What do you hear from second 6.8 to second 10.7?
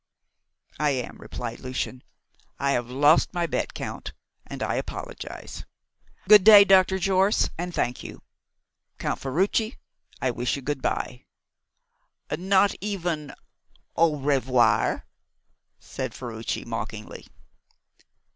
Jorce, and thank you. Count Ferruci, I wish you